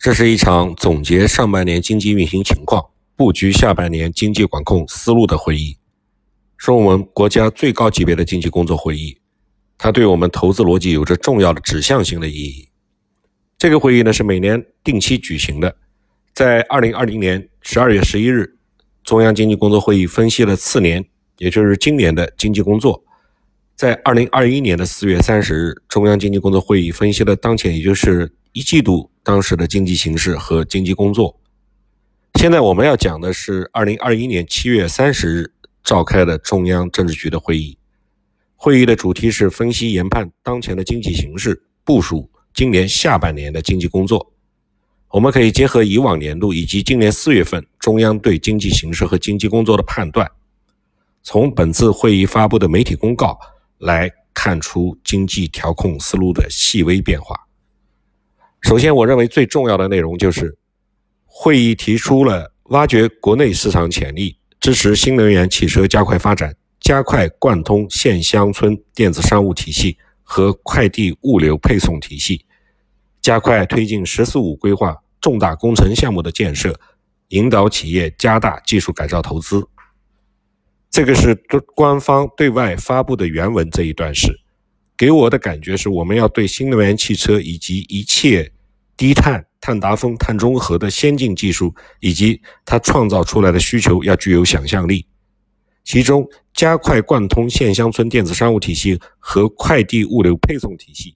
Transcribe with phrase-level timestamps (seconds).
[0.00, 2.82] 这是一场总结上半年经济运行情况、
[3.16, 5.76] 布局下半年经济管控思路的会议，
[6.56, 9.18] 是我们国家最高级别的经济工作会议。
[9.76, 12.66] 它对我们投资逻辑有着重要的指向性的意义。
[13.58, 15.76] 这个会议呢是每年定期举行的，
[16.32, 18.56] 在二零二零年十二月十一日，
[19.04, 21.04] 中央经济工作会议分析了次年，
[21.36, 23.04] 也就是今年的经济工作。
[23.76, 31.38] 在二零二一年的四月三十日，中央经济工作会议分析了当前，也就是一季度当时的经济形势和经济工作。
[32.38, 35.52] 现在我们要讲的是二零二一年七月三十日
[35.82, 37.76] 召开的中央政治局的会议。
[38.56, 44.32] 会议的主题是分析研判当前的经济形势，部署今年下半年的经济工作。
[45.10, 50.30] 我们可以结合以往年度以及今年四月份中央对经济形势和经济工作的判断，
[51.22, 53.38] 从本次会议发布的媒体公告。
[53.80, 57.34] 来看出经济调控思路的细微变化。
[58.60, 60.56] 首先，我认为最重要的内容就是，
[61.24, 72.44] 会议提出了挖掘国内市场潜力，支持新能源汽车加快发展，加快贯通县乡村电子商务体系和快递物流配送体系，
[73.22, 76.78] 加快推进“十四五”规划重大工程项目的建设，
[77.28, 79.66] 引导企业加大技术改造投资。
[80.90, 81.34] 这个是
[81.74, 84.38] 官方对外发布的原文这一段是，
[85.00, 88.52] 给我的感觉是我们要对新能源汽车以及一切
[88.98, 95.06] 低碳、碳达峰、碳中和的先进技术以及它创造出来的需求要具有想象力。
[95.84, 101.14] 其中，加快贯通县乡村电子商务体系和快递物流配送体系，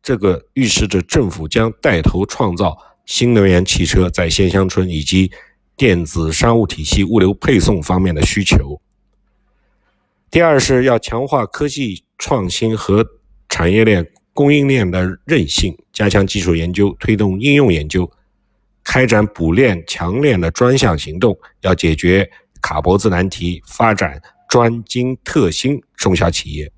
[0.00, 5.32] 这个预示着政府将带头创造新能源汽车在县乡村以及
[5.76, 8.80] 电子商务体系物流配送方面的需求。
[10.30, 13.04] 第二是要强化科技创新和
[13.56, 18.12] 产业链供应链的韧性，加强基础研究，推动应用研究，
[18.84, 26.70] 开展补链强链的专项行动，要解决卡脖子难题，发展专精特新中小企业。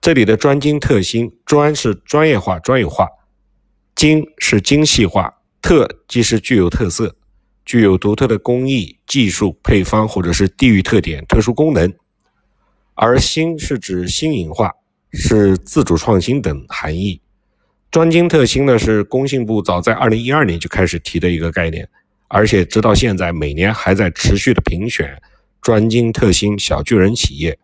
[0.00, 3.06] 这里的专精特新，专是专业化、专有化，
[3.94, 5.30] 精是精细化，
[5.60, 7.14] 特即是具有特色，
[7.66, 11.92] 具有独特的工艺、技术、配方或者是地域特点、特殊功能。
[12.94, 14.72] 而新是指新颖化，
[15.12, 17.20] 是自主创新等含义。
[17.90, 21.88] 专精特新呢，是工信部早在二零一二年就开始提的一个概念，
[22.28, 25.20] 而且直到现在每年还在持续的评选
[25.60, 27.58] 专精特新小巨人企业。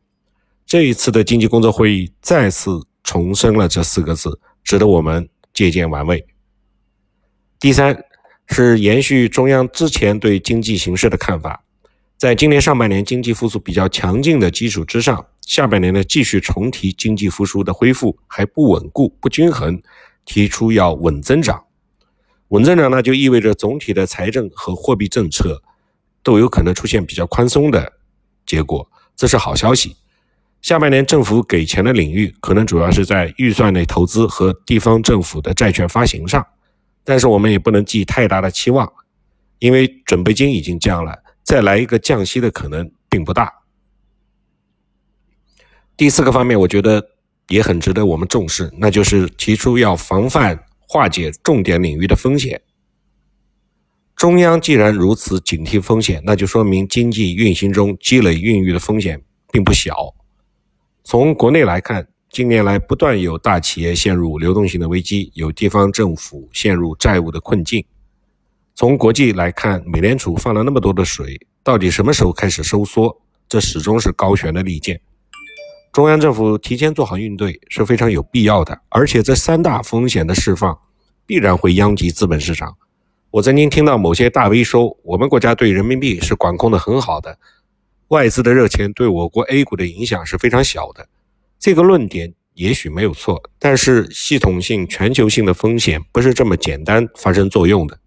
[0.67, 6.27] 这一次的经济工作会议再次重申了这四个字，值得我们借鉴玩味。
[7.61, 7.97] 第三
[8.49, 11.63] 是延续中央之前对经济形势的看法。
[12.17, 19.81] 在今年上半年经济复苏比较强劲的基础之上，下半年呢继续重提经济复苏的恢复还不稳固、不均衡，
[20.25, 21.65] 提出要稳增长。
[22.49, 25.63] 稳增长呢就意味着总体的财政和货币政策
[26.25, 27.93] 都有可能出现比较宽松的
[28.45, 29.97] 结果，这是好消息。
[30.63, 36.45] 下半年政府给钱的领域可能主要是在预算内投资和地方政府的债券发行上，
[37.05, 38.93] 但是我们也不能寄太大的期望，
[39.61, 41.17] 因为准备金已经降了。
[41.45, 43.53] 再来一个降息的可能并不大。
[45.97, 47.03] 第四个方面，我觉得
[47.49, 52.61] 也很值得我们重视，那就是提出要防范化解重点领域的风险。
[54.15, 60.15] 中央既然如此警惕风险，那就说明经济运行中积累孕育的风险并不小。
[61.03, 67.83] 从国内来看，近年来不断有大企业陷入流动性的危机，有地方政府陷入债务的困境。
[68.75, 73.19] 从国际来看，美联储放了那么多的水，到底什么时候开始收缩？
[73.49, 75.01] 这始终是高悬的利剑。
[75.97, 80.79] 中央政府提前做好应对是非常有必要的，而且这三大风险的释放
[81.25, 82.77] 必然会殃及资本市场。
[83.31, 87.39] 我曾经听到某些大 V 说，我们国家对人民币是管控的很好的，
[88.09, 91.09] 外资的热钱对我国 A 股的影响是非常小的。
[91.59, 97.99] 这个论点也许没有错，但是系统性、全球性的风险不是这么简单发生作用的。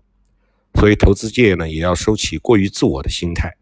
[0.75, 3.55] 所以，投资界呢也要收起过于自我的心态。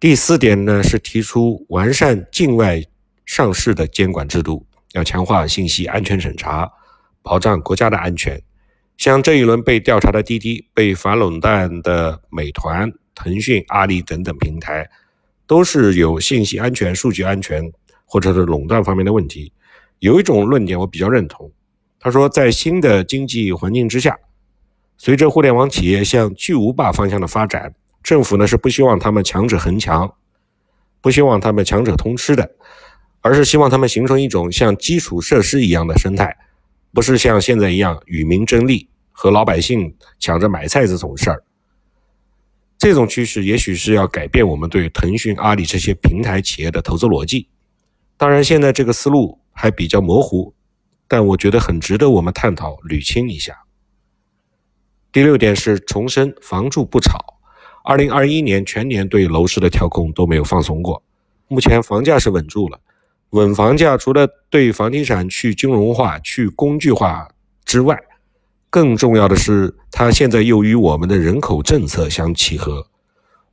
[0.00, 2.82] 第四点呢是提出完善境外
[3.24, 6.70] 上市的监管制度，要强化信息安全审查，
[7.22, 8.42] 保障国家的安全。
[8.98, 14.88] 像这一轮被调查的滴滴、被反垄断的美团、腾讯、阿里等等平台，
[15.46, 17.72] 都是有信息安全、数据安全
[18.04, 19.52] 或者是垄断方面的问题。
[19.98, 21.50] 有一种论点我比较认同，
[21.98, 24.18] 他说，在新的经济环境之下。
[24.98, 27.74] 随着互联网企业向巨无霸方向的发展，
[28.04, 30.12] 政府呢是不希望他们强者恒强，
[31.00, 32.48] 不希望他们强者通吃的，
[33.22, 36.36] 而是希望他们形成一种像基础设施一样的生态，
[36.92, 41.42] 不是像现在一样与民争利，和老百姓抢着买菜这种事儿。
[42.76, 47.48] 这种趋势也许是要改变我们对腾讯、阿里这些平台企业的投资逻辑。
[48.16, 50.52] 当然，现在这个思路还比较模糊，
[51.06, 53.56] 但我觉得很值得我们探讨、捋清一下。
[55.12, 57.18] 第六点是重申房住不炒。
[57.84, 61.02] 二零二一年全年对楼市的调控都没有放松过，
[61.46, 62.80] 目前房价是稳住了。
[63.32, 67.26] 稳房价除了对房地产去金融化、去工具化
[67.64, 67.98] 之外，
[68.68, 72.86] 更重要的是，它现在又与我们的人口政策相契合。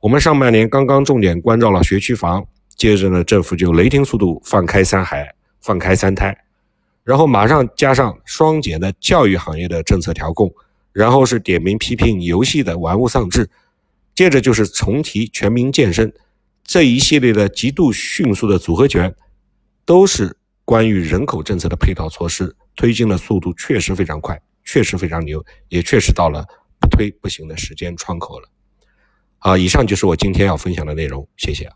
[0.00, 2.44] 我们上半年刚刚重点关照了学区房，
[2.76, 6.36] 接着呢，政府就雷霆速度放开三孩、放开三胎，
[7.02, 10.52] 然后马上加上双减的教育行业的政策调控，
[10.92, 13.48] 然后是点名批评游戏的玩物丧志，
[14.14, 16.12] 接着就是重提全民健身，
[16.64, 19.14] 这一系列的极度迅速的组合拳，
[19.84, 24.40] 都是关于人口政策的配套措施推进的速度确实非常快。
[24.62, 26.46] 确实非常牛，也确实到了
[26.78, 28.48] 不推不行的时间窗口了。
[29.38, 31.68] 好，以上就是我今天要分享的内容，谢谢。